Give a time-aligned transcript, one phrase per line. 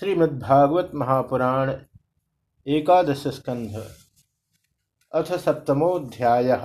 [0.00, 1.72] श्रीमद्भागवत महापुराण
[2.66, 3.82] एकादश स्कंध
[5.12, 6.56] अथ सप्तमोध्याय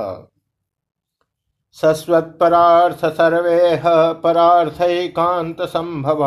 [3.04, 3.76] सर्वे
[4.24, 6.20] परार्थकांत संभव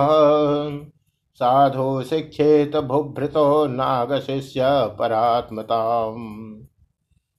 [1.34, 4.62] साधो शिक्षेत भूभृतो नाग शिष्य
[4.98, 6.14] परात्मता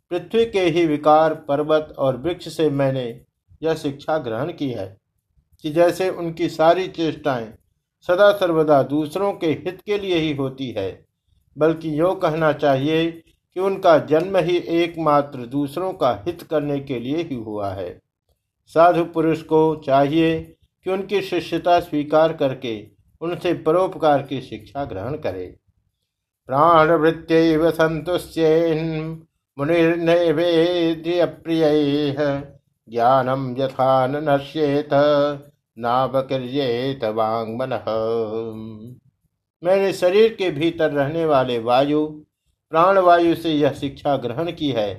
[0.09, 3.21] पृथ्वी के ही विकार, पर्वत और वृक्ष से मैंने
[3.63, 4.97] यह शिक्षा ग्रहण की है
[5.61, 7.58] कि जैसे उनकी सारी चेष्टाएँ
[8.07, 11.05] सदा सर्वदा दूसरों के हित के लिए ही होती है।
[11.57, 13.11] बल्कि यो कहना चाहिए
[13.53, 18.01] कि उनका जन्म ही एकमात्र दूसरों का हित करने के लिए ही हुआ है।
[18.67, 20.39] साधु पुरुष को चाहिए
[20.83, 22.87] कि उनकी शिष्यता स्वीकार करके
[23.21, 25.55] उनसे परोपकार की शिक्षा ग्रहण करे।
[26.49, 26.87] प्राण
[27.71, 28.79] संतुष्यन
[29.59, 32.15] मुनिर्नैवेद्य प्रिय
[32.89, 34.89] ज्ञानम यथा नश्येत।
[35.77, 37.73] नाबकिर्येत वांगमन
[39.63, 42.05] मैंने शरीर के भीतर रहने वाले वायु,
[42.71, 44.93] प्राणवायु से यह शिक्षा ग्रहण की है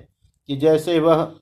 [0.49, 1.33] कि जैसे वह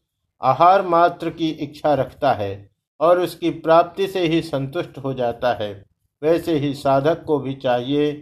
[0.41, 5.73] आहार मात्र की इच्छा रखता है और उसकी प्राप्ति से ही संतुष्ट हो जाता है,
[6.23, 8.13] वैसे ही साधक को भी चाहिए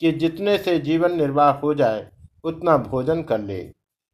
[0.00, 2.08] कि जितने से जीवन निर्वाह हो जाए,
[2.44, 3.60] उतना भोजन कर ले।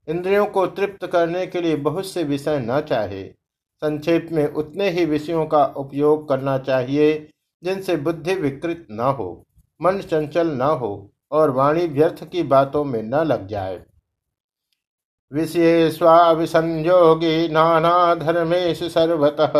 [0.08, 3.22] इंद्रियों को तृप्त करने के लिए बहुत से विषय न चाहे।
[3.82, 7.30] संक्षेप में उतने ही विषयों का उपयोग करना चाहिए,
[7.62, 9.46] जिनसे बुद्धि विकृत न हो,
[9.83, 13.83] मन चंचल न हो और वाणी व्यर्थ की बातों में न लग जाए।
[15.33, 19.52] विषय स्वाभिसंयोगी नाना धर्मेश सर्वतः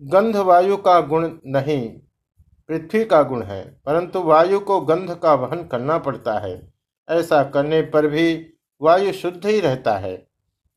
[0.02, 2.00] गंध वायु का गुण नहीं,
[2.68, 6.74] पृथ्वी का गुण है, परंतु वायु को गंध का वहन करना पड़ता है।
[7.10, 8.48] ऐसा करने पर भी
[8.82, 10.28] वायु शुद्ध ही रहता है।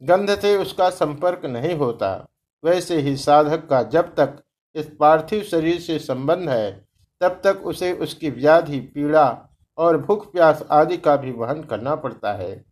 [0.02, 2.28] गंध से उसका संपर्क नहीं होता।
[2.64, 4.43] वैसे ही साधक का जब तक
[4.74, 6.86] इस पार्थिव शरीर से संबंध है,
[7.20, 9.48] तब तक उसे उसकी व्याधि, पीड़ा
[9.78, 12.64] और भूख प्यास आदि का भी वहन करना पड़ता है।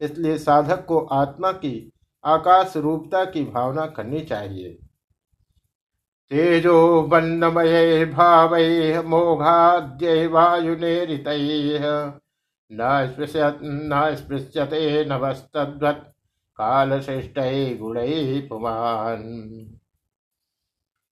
[0.00, 1.92] इसलिए साधक को आत्मा की
[2.24, 4.76] आकाश रूपता की भावना करनी चाहिए।
[6.30, 12.12] तेजो बन्नमये भावैः मोघाद्यै वायुनेरितैः
[12.72, 15.04] न स्पृश्यत, न स्पृश्यते
[18.40, 19.20] पुमान।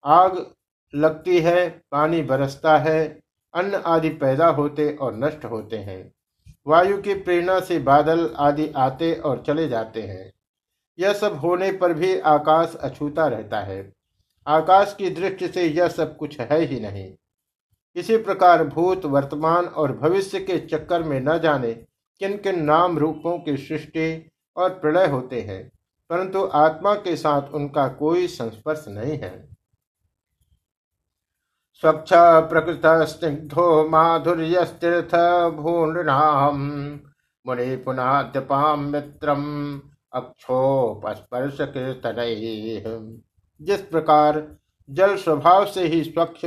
[0.05, 0.55] आग
[0.95, 3.21] लगती है, पानी बरसता है,
[3.55, 6.13] अन्न आदि पैदा होते और नष्ट होते हैं।
[6.67, 10.33] वायु की प्रेरणा से बादल आदि आते और चले जाते हैं।
[10.99, 14.00] यह सब होने पर भी आकाश अछूता रहता है।
[14.51, 17.13] आकाश की दृष्टि से यह सब कुछ है ही नहीं।
[17.97, 21.73] इसी प्रकार भूत, वर्तमान और भविष्य के चक्कर में न जाने
[22.21, 25.71] किन किन नाम रूपों की सृष्टि और प्रलय होते हैं,
[26.11, 29.49] परंतु आत्मा के साथ उनका कोई संस्पर्श नहीं है।
[31.83, 35.15] स्वच्छ प्रकृत स्निग्धो माधुर्यस्तीर्थ
[35.57, 36.59] भूनृणाम
[37.47, 39.45] मुनि पुनाद्यपाम मित्रम
[40.13, 42.17] अक्षोपस्पर्श कीर्तन
[43.63, 44.57] जिस प्रकार
[44.91, 46.47] जल स्वभाव से ही स्वच्छ,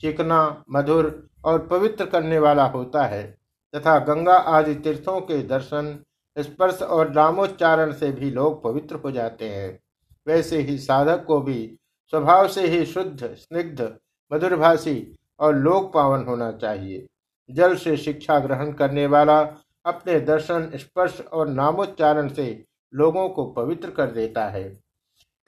[0.00, 3.38] चिकना, मधुर और पवित्र करने वाला होता है,
[3.76, 6.04] तथा गंगा आदि तीर्थों के दर्शन,
[6.38, 9.80] स्पर्श और नामोच्चारण से भी लोग पवित्र हो जाते हैं।
[10.26, 11.78] वैसे ही साधक को भी
[12.10, 13.96] स्वभाव से ही शुद्ध, स्निग्ध,
[14.32, 17.06] मधुरभाषी और लोक पावन होना चाहिए।
[17.50, 19.40] जल से शिक्षा ग्रहण करने वाला
[19.86, 24.81] अपने दर्शन, स्पर्श और नामोच्चारण से लोगों को पवित्र कर देता है।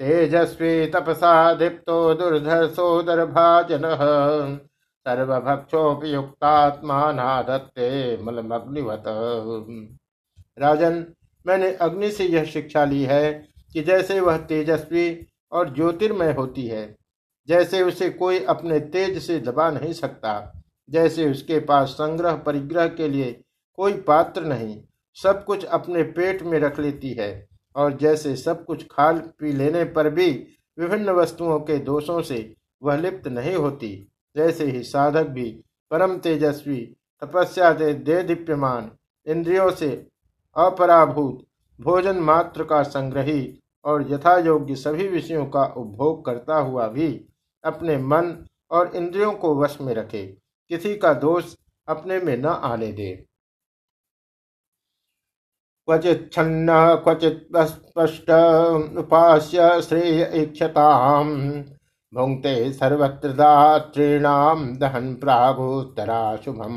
[0.00, 3.82] तेजस्वी तपसा दीप्तो दुर्धर्षोदर भाजन।
[5.06, 7.91] सर्वभक्षोपयुक्तात्मा नादत्ते
[8.23, 9.05] मलमग्निवत
[10.58, 11.05] राजन,
[11.46, 13.32] मैंने अग्नि से यह शिक्षा ली है
[13.73, 16.85] कि जैसे वह तेजस्वी और ज्योतिर्मय होती है,
[17.49, 20.52] जैसे उसे कोई अपने तेज से दबा नहीं सकता,
[20.88, 23.32] जैसे उसके पास संग्रह परिग्रह के लिए
[23.79, 24.76] कोई पात्र नहीं,
[25.17, 27.46] सब कुछ अपने पेट में रख लेती है।
[27.76, 30.31] और जैसे सब कुछ खा पी लेने पर भी
[30.79, 33.91] विभिन्न वस्तुओं के दोषों से वह लिप्त नहीं होती,
[34.37, 35.50] जैसे ही साधक भी
[35.91, 36.81] परम तेजस्वी,
[37.23, 38.91] तपस्या से दे दीप्यमान,
[39.26, 39.91] इंद्रियों से
[40.56, 41.44] अपराभूत,
[41.81, 47.09] भोजन मात्र का संग्रही और यथा योग्य सभी विषयों का उपभोग करता हुआ भी
[47.65, 48.37] अपने मन
[48.70, 50.27] और इंद्रियों को वश में रखे,
[50.70, 51.55] किसी का दोष
[51.88, 53.25] अपने में न आने दे।
[55.88, 56.66] क्वचित छन्न,
[57.04, 58.31] क्वचित स्पष्ट
[58.98, 61.32] उपास्य श्रेय इक्षताम
[62.12, 66.75] भुंगते सर्वत्र दातृणाम दहन प्रागोत्तरा शुभम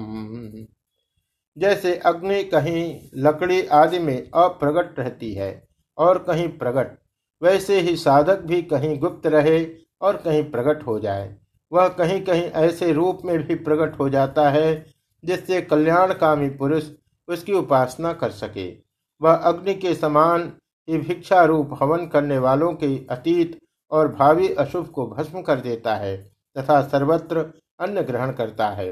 [1.57, 5.51] जैसे अग्नि कहीं लकड़ी आदि में अप्रगट रहती है
[5.98, 6.98] और कहीं प्रगट,
[7.42, 9.65] वैसे ही साधक भी कहीं गुप्त रहे
[10.01, 11.36] और कहीं प्रकट हो जाए।
[11.71, 14.86] वह कहीं कहीं ऐसे रूप में भी प्रकट हो जाता है
[15.24, 16.89] जिससे कल्याणकामी पुरुष
[17.27, 18.87] उसकी उपासना कर सके।
[19.22, 20.52] वह अग्नि के समान
[20.88, 23.60] ही भिक्षा रूप हवन करने वालों के अतीत
[23.92, 26.18] और भावी अशुभ को भस्म कर देता है
[26.56, 27.40] तथा सर्वत्र
[27.80, 28.92] अन्न ग्रहण करता है।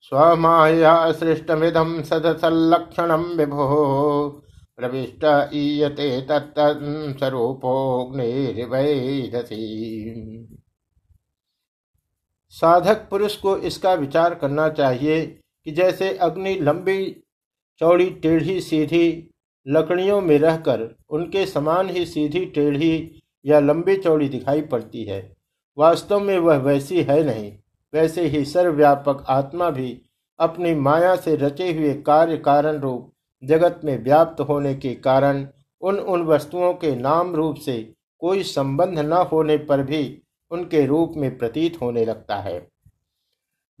[0.00, 4.28] स्वमाया सृष्टमिदम सदसलक्षण विभो,
[4.76, 6.20] प्रविष्ट ईयते
[12.54, 15.24] साधक पुरुष को इसका विचार करना चाहिए
[15.66, 17.23] कि जैसे अग्नि लंबी
[17.80, 19.30] चौड़ी टेढ़ी सीधी
[19.66, 25.20] लकड़ियों में रहकर उनके समान ही सीधी टेढ़ी या लंबी चौड़ी दिखाई पड़ती है।
[25.78, 27.52] वास्तव में वह वैसी है नहीं,
[27.92, 30.00] वैसे ही सर्वव्यापक आत्मा भी
[30.38, 33.10] अपनी माया से रचे हुए कार्य कारण रूप
[33.42, 35.46] जगत में व्याप्त होने के कारण
[35.82, 37.76] उन उन वस्तुओं के नाम रूप से
[38.20, 40.02] कोई संबंध न होने पर भी
[40.50, 42.56] उनके रूप में प्रतीत होने लगता है।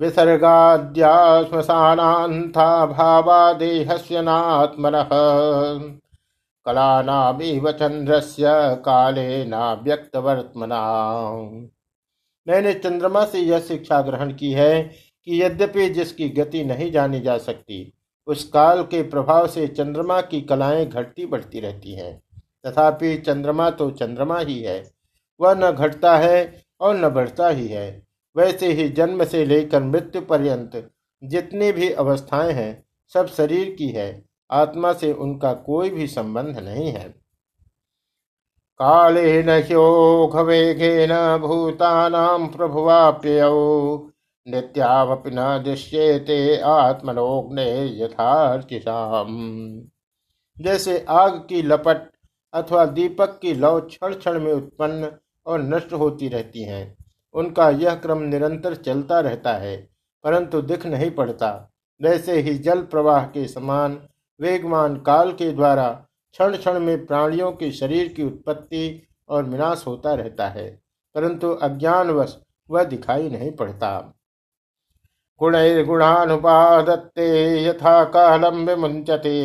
[0.00, 4.92] विसर्गाद्या श्मशानान्था भावादेहस्य नात्मन।
[6.66, 8.44] कलानामिव चंद्रस्य
[8.88, 9.44] काले
[12.48, 14.82] मैंने चंद्रमा से यह शिक्षा ग्रहण की है
[15.24, 17.92] कि यद्यपि जिसकी गति नहीं जानी जा सकती,
[18.26, 22.22] उस काल के प्रभाव से चंद्रमा की कलाएँ घटती बढ़ती रहती हैं।
[22.66, 24.90] तथापि चंद्रमा तो चंद्रमा ही है।
[25.40, 28.02] वह न घटता है और न बढ़ता ही है।
[28.36, 30.90] वैसे ही जन्म से लेकर मृत्यु पर्यंत
[31.22, 36.92] जितनी भी अवस्थाएँ हैं, सब शरीर की है। आत्मा से उनका कोई भी संबंध नहीं
[36.92, 37.08] है।
[38.80, 43.96] काले ह्योघवेगेन भूतानां प्रभुवाप्ययौ
[44.46, 47.66] नित्यावपि न दृश्येते आत्मनोग्ने
[48.02, 49.28] यथार्चिशाम
[50.58, 52.10] जैसे आग की लपट
[52.52, 55.10] अथवा दीपक की लौ क्षण क्षण में उत्पन्न
[55.46, 57.03] और नष्ट होती रहती हैं
[57.34, 59.76] उनका यह क्रम निरंतर चलता रहता है,
[60.24, 61.50] परंतु दिख नहीं पड़ता।
[62.00, 63.98] वैसे ही जल प्रवाह के समान
[64.40, 65.88] वेगमान काल के द्वारा
[66.34, 70.68] क्षण क्षण में प्राणियों के शरीर की उत्पत्ति और विनाश होता रहता है,
[71.14, 72.36] परंतु अज्ञानवश
[72.70, 73.98] वह दिखाई नहीं पड़ता।
[75.40, 77.26] गुणैर्गुणानुपादत्ते
[77.64, 79.38] यथा कालम विमुंचते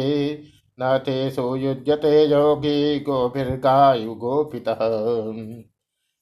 [0.77, 4.13] न ते सोयुज्यते योगी गोभिर्गायु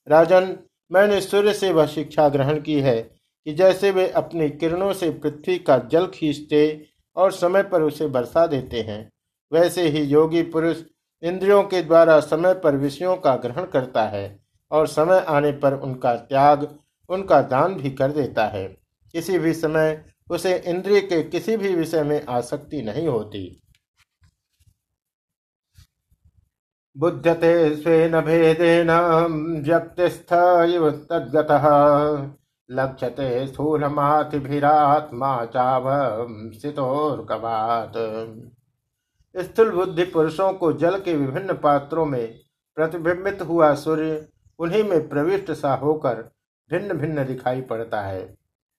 [0.06, 0.56] राजन
[0.90, 3.00] मैंने सूर्य से वह शिक्षा ग्रहण की है
[3.46, 8.46] कि जैसे वे अपनी किरणों से पृथ्वी का जल खींचते और समय पर उसे बरसा
[8.46, 9.10] देते हैं,
[9.52, 10.82] वैसे ही योगी पुरुष
[11.22, 14.40] इंद्रियों के द्वारा समय पर विषयों का ग्रहण करता है
[14.70, 16.78] और समय आने पर उनका त्याग,
[17.08, 18.66] उनका दान भी कर देता है।
[19.12, 23.60] किसी भी समय उसे इंद्रिय के किसी भी विषय में आसक्ति नहीं होती।
[26.98, 28.90] बुध्यते स्वेन भेदेन
[29.64, 30.32] व्यक्तिस्थ
[30.68, 31.66] इव तद्गतः।
[32.70, 36.62] लक्ष्यते स्थूलमातिभिरात्मा चावसितोर्कवात
[39.36, 42.26] स्थूल बुद्धि पुरुषों को जल के विभिन्न पात्रों में
[42.76, 44.28] प्रतिबिंबित हुआ सूर्य
[44.58, 46.14] उन्हीं में प्रविष्ट सा होकर
[46.70, 48.22] भिन्न भिन्न दिखाई पड़ता है।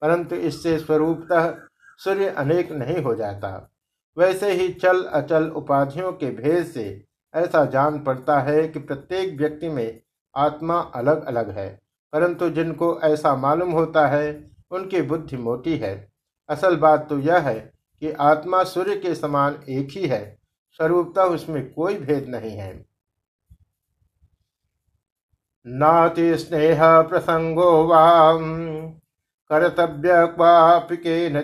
[0.02, 1.54] परंतु इससे स्वरूपतः
[1.98, 3.70] सूर्य अनेक नहीं हो जाता।
[4.18, 9.70] वैसे ही चल अचल उपाधियों के भेद से ऐसा जान पड़ता है कि प्रत्येक व्यक्ति
[9.70, 10.00] में
[10.36, 11.70] आत्मा अलग अलग है,
[12.14, 15.94] परंतु जिनको ऐसा मालूम होता है, उनकी बुद्धि मोटी है।
[16.50, 17.60] असल बात तो यह है
[18.02, 20.38] कि आत्मा सूर्य के समान एक ही है,
[20.80, 22.74] स्वरूपता उसमें कोई भेद नहीं है।
[25.66, 28.44] नाति स्नेह प्रसंगो वाम,
[29.50, 31.42] कर्तव्य क्वापि केन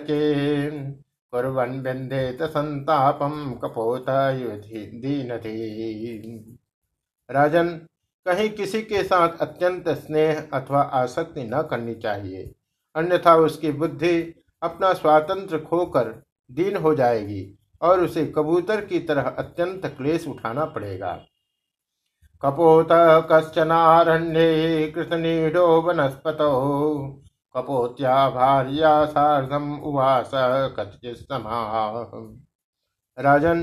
[1.36, 4.06] कुर्वन् बिन्देत संतापम कपोत
[5.00, 5.56] दीनति।
[7.30, 7.68] राजन,
[8.26, 12.54] कहीं किसी के साथ अत्यंत स्नेह अथवा आसक्ति न करनी चाहिए।
[12.94, 19.86] अन्यथा उसकी बुद्धि अपना स्वातंत्र खोकर दीन हो जाएगी और उसे कबूतर की तरह अत्यंत
[19.86, 21.12] क्लेश उठाना पड़ेगा।
[22.42, 22.88] कपोत
[23.32, 26.38] कश्चनारण्ये कृतनीडो वनस्पत।
[27.56, 30.30] कपोत्या भार्या सार्धम उवास
[30.78, 31.26] कथित
[33.18, 33.62] राजन,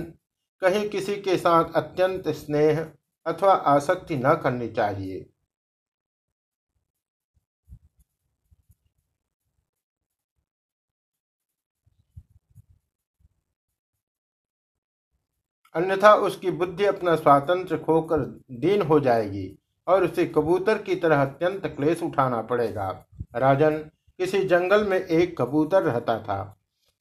[0.61, 2.79] कहीं किसी के साथ अत्यंत स्नेह
[3.25, 5.25] अथवा आसक्ति न करनी चाहिए।
[15.75, 18.19] अन्यथा उसकी बुद्धि अपना स्वातंत्र खोकर
[18.59, 19.47] दीन हो जाएगी
[19.87, 22.91] और उसे कबूतर की तरह अत्यंत क्लेश उठाना पड़ेगा।
[23.35, 23.77] राजन
[24.19, 26.57] किसी जंगल में एक कबूतर रहता था।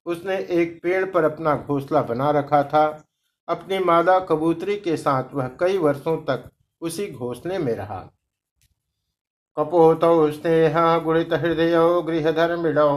[0.06, 3.04] उसने एक पेड़ पर अपना घोंसला बना रखा था।
[3.48, 8.00] अपनी मादा कबूतरी के साथ वह कई वर्षों तक उसी घोंसले में रहा।
[9.56, 10.00] कपोत
[10.34, 12.88] स्नेह गुणित हृदय गृह धर्मिणो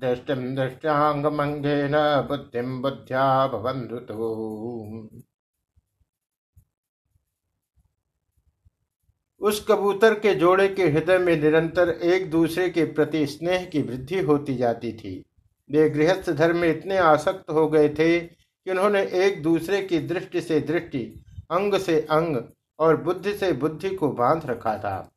[0.00, 3.96] दृष्टिम दृष्टांग मंगे न बुद्धिम बुद्ध्या भवंधु
[9.42, 14.20] उस कबूतर के जोड़े के हृदय में निरंतर एक दूसरे के प्रति स्नेह की वृद्धि
[14.20, 15.24] होती जाती थी।
[15.70, 20.40] वे गृहस्थ धर्म में इतने आसक्त हो गए थे कि उन्होंने एक दूसरे की दृष्टि
[20.40, 22.36] से दृष्टि, अंग से अंग
[22.78, 25.10] और बुद्धि से बुद्धि को बाँध रखा था।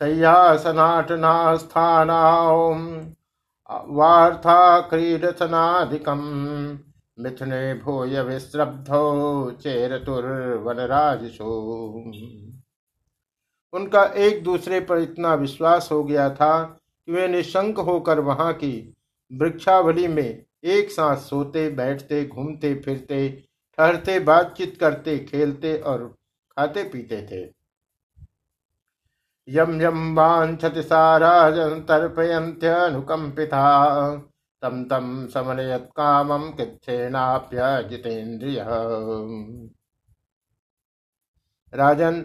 [0.00, 2.48] सयासनाटना स्थाना
[3.70, 4.80] वार्था
[7.18, 11.64] मिथुने भूय विश्रब्धो चेरतुर्वनराजसो
[13.74, 18.94] उनका एक दूसरे पर इतना विश्वास हो गया था कि वे निशंक होकर वहाँ की
[19.32, 23.28] वृक्षावली में एक साथ सोते, बैठते, घूमते, फिरते,
[23.78, 26.06] ठहरते, बातचीत करते, खेलते और
[26.56, 27.42] खाते पीते थे।
[29.48, 33.64] यम यम वांछति साराजन तर्पयंत्यनुकंपिता
[34.62, 38.64] तम तम समनयत कामम किच्छेनाप्य जितेन्द्रिय।
[41.72, 42.22] राजन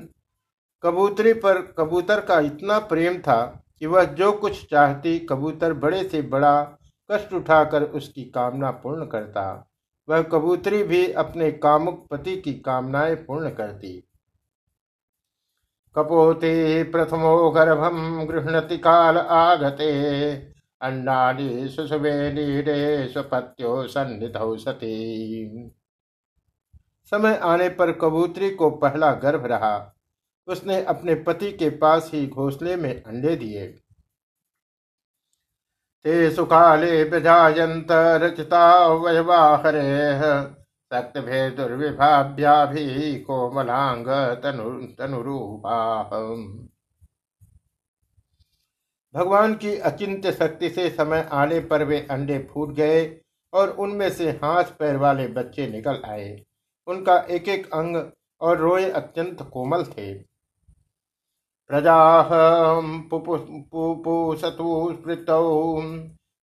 [0.83, 6.21] कबूतरी पर कबूतर का इतना प्रेम था कि वह जो कुछ चाहती कबूतर बड़े से
[6.21, 6.63] बड़ा
[7.11, 9.71] कष्ट उठाकर उसकी कामना पूर्ण करता।
[10.09, 14.03] वह कबूतरी भी अपने कामुक पति की कामनाएँ पूर्ण करती।
[15.95, 20.35] कपोते प्रथमो गर्भम गृहणति काल आगते,
[20.81, 25.71] अन्नानि सुसुवे नीडे स्वपत्यो सन्निधौ सती।
[27.05, 29.95] समय आने पर कबूतरी को पहला गर्भ रहा।
[30.49, 33.67] उसने अपने पति के पास ही घोंसले में अंडे दिए।
[36.05, 40.19] ते सुखाले प्रजायंत रचिता वयवाहरे
[40.91, 42.65] सत्य भे दुर्विभाव्या
[43.17, 44.07] कोमलांग
[44.43, 46.03] तनु, तनुरूपा।
[49.13, 53.21] भगवान की अचिंत्य शक्ति से समय आने पर वे अंडे फूट गए
[53.53, 56.45] और उनमें से हाथ पैर वाले बच्चे निकल आए।
[56.87, 60.28] उनका एक एक अंग और रोए अत्यंत कोमल थे।
[61.69, 62.29] प्रजाः
[63.09, 65.41] पुपुसतु स्मृतौ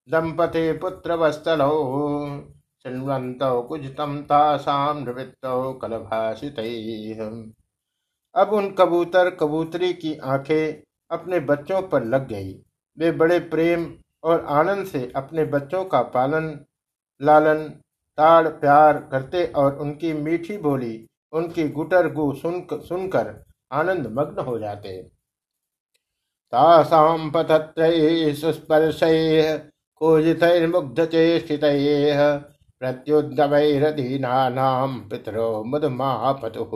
[0.08, 1.70] दम्पते पुत्रवत्सलौ
[2.84, 7.22] शृण्वन्तौ कुजितं तासां निवृत्तौ कलभाषितैः
[8.34, 12.52] अब उन कबूतर कबूतरी की आँखें अपने बच्चों पर लग गई।
[12.98, 13.86] वे बड़े प्रेम
[14.24, 16.48] और आनंद से अपने बच्चों का पालन,
[17.20, 17.64] लालन,
[18.18, 20.94] ताड़ प्यार करते और उनकी मीठी बोली,
[21.32, 23.34] उनकी गुटर गु सुन सुनकर
[23.72, 25.15] आनंद मग्न हो जाते।
[26.56, 29.56] तासां पतत्रैः सुस्पर्शैः
[30.00, 32.38] कूजितैर्मुग्धचेष्टितैः
[32.80, 36.70] प्रत्युद्गमैरधीनानां पितरो मुदमापतुः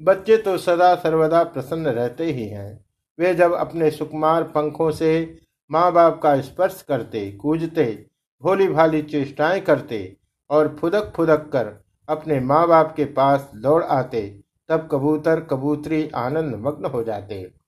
[0.00, 2.84] बच्चे तो सदा सर्वदा प्रसन्न रहते ही हैं।
[3.18, 5.38] वे जब अपने सुकुमार पंखों से
[5.70, 8.06] माँ बाप का स्पर्श करते, कूजते
[8.42, 10.16] भोली भाली चेष्टाएँ करते
[10.50, 16.56] और फुदक फुदक कर अपने माँ बाप के पास दौड़ आते, तब कबूतर, कबूतरी आनंद
[16.56, 17.63] मग्न हो जाते।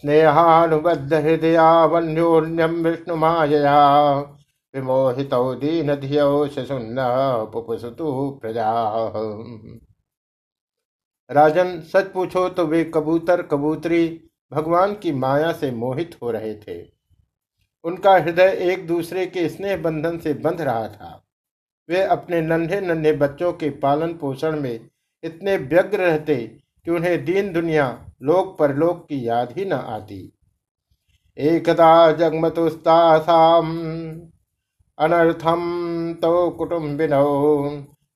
[0.00, 4.20] स्नेहानुबद्ध हृदया वन्योन्यम विष्णु माया
[4.74, 6.96] विमोहित दीन धियो शसुन्न
[7.52, 8.72] पुपसुतु प्रजा।
[11.30, 16.82] राजन, सच पूछो तो वे कबूतर, कबूतरी भगवान की माया से मोहित हो रहे थे।
[17.84, 21.20] उनका हृदय एक दूसरे के स्नेह बंधन से बंध रहा था।
[21.88, 24.88] वे अपने नन्हे नन्हे बच्चों के पालन पोषण में
[25.22, 26.34] इतने व्यग्र रहते
[26.86, 27.86] कि उन्हें दीन दुनिया
[28.22, 30.20] लोक परलोक की याद ही न आती।
[31.36, 33.70] एकदा जगमतुस्तासाम
[34.98, 35.62] अनर्थम
[36.14, 37.24] तो कुटुम्बिनो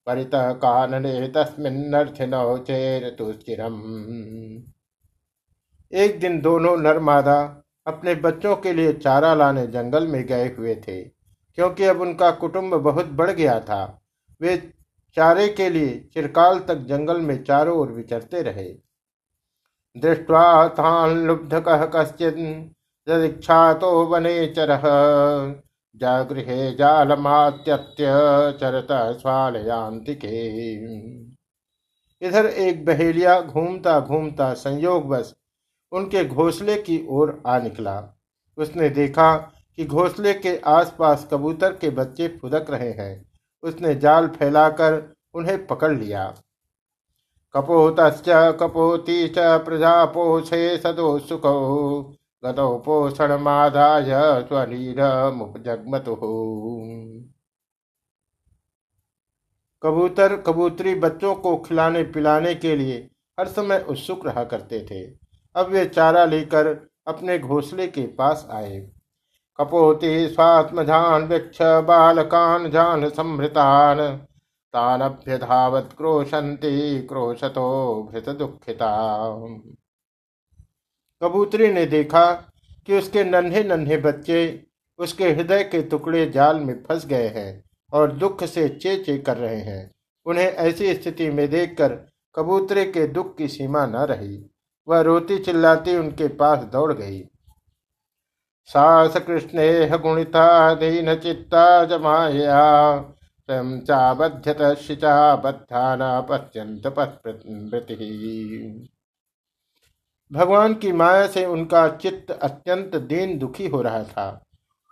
[0.06, 3.80] परित कानने तस्मिन्नर्थिनो चेरतुश्चिरम
[5.92, 7.40] एक दिन दोनों नरमादा
[7.87, 12.75] अपने बच्चों के लिए चारा लाने जंगल में गए हुए थे, क्योंकि अब उनका कुटुंब
[12.75, 13.82] बहुत बढ़ गया था।
[14.40, 14.56] वे
[15.18, 18.68] चारे के लिए चिरकाल तक जंगल में चारों ओर विचरते रहे।
[19.98, 21.26] दृष्टवा थान
[23.75, 24.04] तो
[27.66, 28.88] चर चरत
[32.22, 35.34] इधर एक बहेलिया घूमता घूमता संयोग बस
[35.92, 38.18] उनके घोंसले की ओर आ निकला।
[38.58, 39.37] उसने देखा
[39.76, 43.27] कि घोंसले के आसपास कबूतर के बच्चे फुदक रहे हैं।
[43.62, 46.25] उसने जाल फैलाकर उन्हें पकड़ लिया।
[47.55, 47.97] कपोत
[48.61, 52.03] कपोती च प्रजा पोषे सदो सुखो,
[52.45, 53.37] गतो पोषण
[54.49, 54.97] स्वरीर
[55.65, 56.05] जगमत।
[59.83, 62.99] कबूतर कबूतरी बच्चों को खिलाने पिलाने के लिए
[63.41, 65.03] हर समय उत्सुक रहा करते थे।
[65.55, 66.67] अब वे चारा लेकर
[67.07, 68.79] अपने घोंसले के पास आए।
[69.59, 74.01] कपोति स्वात्मजान वृक्ष बालकान जान संभृतान
[74.75, 77.71] तानभ्यधावत क्रोशंति क्रोशतो
[78.12, 78.92] भृत दुखिता
[81.23, 82.25] कबूतरी ने देखा
[82.87, 84.40] कि उसके नन्हे नन्हे बच्चे
[84.99, 89.37] उसके हृदय के टुकड़े जाल में फंस गए हैं और दुख से चे चे कर
[89.37, 89.90] रहे हैं।
[90.27, 91.94] उन्हें ऐसी स्थिति में देखकर
[92.35, 94.38] कबूतरे के दुख की सीमा न रही।
[94.88, 97.21] वह रोती चिल्लाती उनके पास दौड़ गई।
[98.68, 102.64] सास कृष्णेह गुणिता दीन चित्ता जमाया।
[103.00, 106.87] स्वयं चाबध्यत शिचा बद्धाना पश्यंत
[110.31, 114.26] भगवान की माया से उनका चित्त अत्यंत दीन दुखी हो रहा था।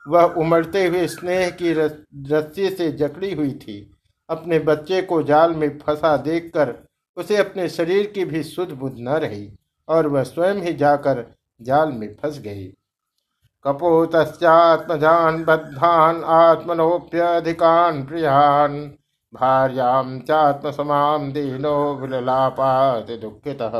[0.08, 3.78] वह उमड़ते हुए स्नेह की रस्सी से जकड़ी हुई थी।
[4.28, 6.74] अपने बच्चे को जाल में फंसा देखकर
[7.16, 9.48] उसे अपने शरीर की भी सुध बुध न रही
[9.88, 11.24] और वह स्वयं ही जाकर
[11.62, 12.72] जाल में फंस गई।
[13.66, 18.90] कपोतश्चात्मजान् बद्धान् आत्मनोप्यधिकान् प्रियान्।
[19.35, 23.72] भार्यां चात्मसमां दीनो विललापात दुखितः।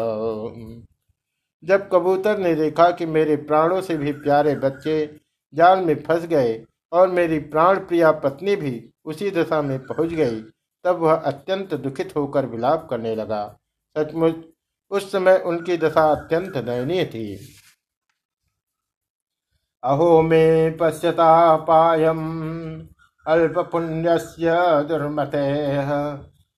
[1.65, 5.21] जब कबूतर ने देखा कि मेरे प्राणों से भी प्यारे बच्चे
[5.55, 10.41] जाल में फंस गए और मेरी प्राण प्रिया पत्नी भी उसी दशा में पहुँच गई,
[10.85, 13.57] तब वह अत्यंत दुखित होकर विलाप करने लगा।
[13.99, 14.35] सचमुच,
[14.91, 17.56] उस समय उनकी दशा अत्यंत दयनीय थी।
[19.83, 22.19] अहो मे पश्यता पायम
[23.27, 24.55] अल्प पुण्यस्य
[24.89, 25.77] दुर्मते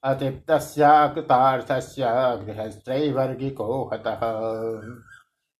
[0.02, 2.04] अतिप्तस्याकृतार्थस्य
[2.44, 4.20] गृहस्त्रैवर्गिको हतः।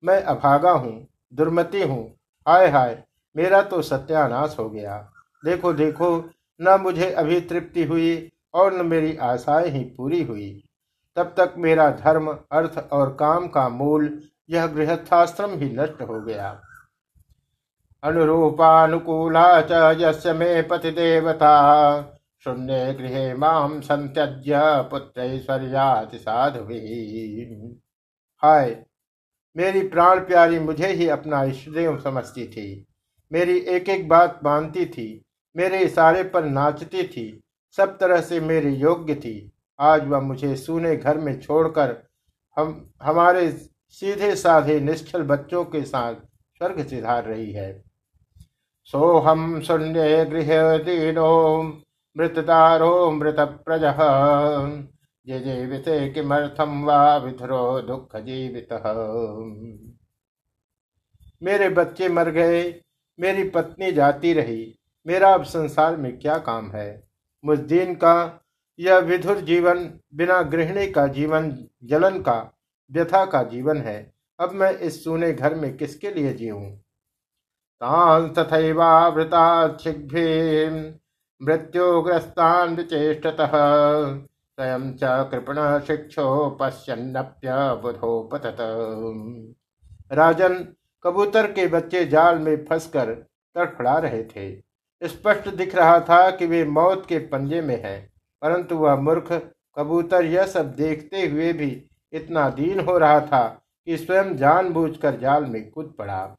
[0.03, 2.15] मैं अभागा हूँ, दुर्मति हूँ,
[2.47, 3.03] हाय हाय,
[3.37, 5.13] मेरा तो सत्यानाश हो गया।
[5.45, 10.65] देखो देखो, न मुझे अभी तृप्ति हुई और न मेरी आशाएँ ही पूरी हुई।
[11.17, 16.63] तब तक मेरा धर्म, अर्थ और काम का मूल यह गृहस्थाश्रम ही नष्ट हो गया।
[18.03, 21.55] अनुरूपानुकूला च यस्य मे देवता
[22.45, 26.61] शून्य गृह माम संत्यज्य पुत्रैश्वर्याति साधु
[28.43, 28.77] हाय,
[29.57, 32.87] मेरी प्राण प्यारी मुझे ही अपना इष्टदेव समझती थी।
[33.33, 35.25] मेरी एक एक बात मानती थी,
[35.57, 37.41] मेरे इशारे पर नाचती थी,
[37.77, 41.97] सब तरह से मेरी योग्य थी। आज वह मुझे सूने घर में छोड़कर
[42.57, 43.51] हम, हमारे
[43.91, 47.88] सीधे साधे निश्चल बच्चों के साथ स्वर्ग सिधार रही है।
[48.93, 51.63] सोहम शून्य गृह दीनो
[52.17, 53.83] मृतदारो मृत प्रज
[55.27, 58.69] जे जीवित किमर्थम वा विधरो दुख जीवित
[61.43, 62.63] मेरे बच्चे मर गए,
[63.21, 67.09] मेरी पत्नी जाती रही, मेरा अब संसार में क्या काम है?
[67.45, 68.45] मुझ दिन का
[68.79, 72.53] यह विधुर जीवन बिना गृहिणी का जीवन, जलन का,
[72.93, 76.77] व्यथा का जीवन है। अब मैं इस सूने घर में किसके लिए जीऊं?
[77.83, 79.45] तान तथैवावृता
[81.41, 85.59] मृत्युग्रस्तान विचेष्टतः स्वयं च कृपण
[90.13, 90.55] राजन
[91.05, 93.13] कबूतर के बच्चे जाल में फंसकर
[93.57, 94.49] तड़फड़ा रहे थे।
[95.03, 97.99] स्पष्ट दिख रहा था कि वे मौत के पंजे में है,
[98.43, 99.33] परंतु वह मूर्ख
[99.77, 101.71] कबूतर यह सब देखते हुए भी
[102.13, 103.47] इतना दीन हो रहा था
[103.87, 106.37] कि स्वयं जानबूझकर जाल में कूद पड़ा।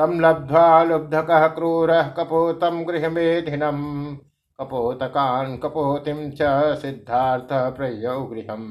[0.00, 3.80] तम लब्ध्वा लुब्धक क्रूर कपोतम गृह मेधिनम
[4.60, 6.38] कपोतकान कपोतिम च
[6.76, 8.62] सिद्धार्थ प्रयो गृहम।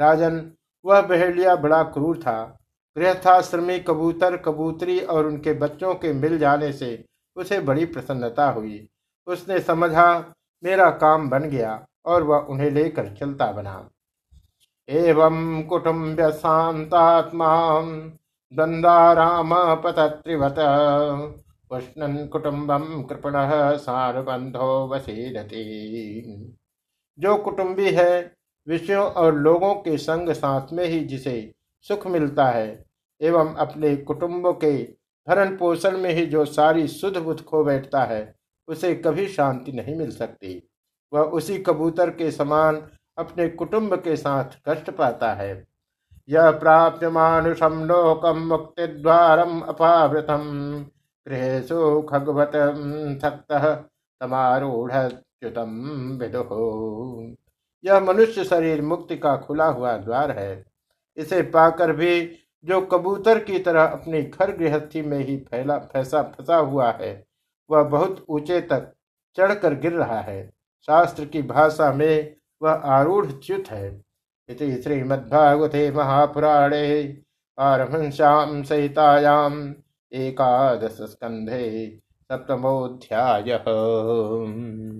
[0.00, 0.52] राजन,
[0.84, 2.58] वह बहेलिया बड़ा क्रूर था।
[2.96, 7.04] गृहस्थाश्रमी कबूतर, कबूतरी और उनके बच्चों के मिल जाने से
[7.36, 8.88] उसे बड़ी प्रसन्नता हुई।
[9.26, 13.90] उसने समझा, मेरा काम बन गया और वह उन्हें लेकर चलता बना।
[14.88, 17.80] एवं कुटुम्ब शांतात्मा
[18.54, 20.58] द्वंदाराम पतत्रिवत
[21.70, 23.32] उष्णन कुटुम्बम कृपण
[23.76, 25.62] सारबंधो वसीरती
[27.18, 28.32] जो कुटुंबी है,
[28.66, 32.84] विषयों और लोगों के संग साथ में ही जिसे सुख मिलता है,
[33.20, 34.72] एवं अपने कुटुंब के
[35.28, 38.34] भरण पोषण में ही जो सारी सुध बुध खो बैठता है,
[38.68, 40.70] उसे कभी शांति नहीं मिल सकती।
[41.12, 42.82] वह उसी कबूतर के समान
[43.18, 45.73] अपने कुटुंब के साथ कष्ट पाता है।
[46.28, 50.44] यह प्राप्त मानुषम लोकम मुक्ति द्वारम अपावृतम।
[51.26, 52.52] गृहेशु खगवत
[53.22, 54.92] सक्त तमारूढ़
[56.18, 56.64] विदुहो
[57.84, 60.64] यह मनुष्य शरीर मुक्ति का खुला हुआ द्वार है।
[61.16, 62.20] इसे पाकर भी
[62.64, 67.12] जो कबूतर की तरह अपनी घर गृहस्थी में ही फैला फैसा फंसा हुआ है,
[67.70, 68.92] वह बहुत ऊँचे तक
[69.38, 70.46] चढ़कर गिर रहा है।
[70.88, 73.90] शास्त्र की भाषा में वह आरूढ़ च्युत है।
[74.48, 76.86] इति श्रीमद्भागवते महापुराणे
[77.58, 79.54] पारमहंस्याम सहितायाम
[80.12, 83.58] एकादशस्कन्धे स्कंधे सप्तमोध्याय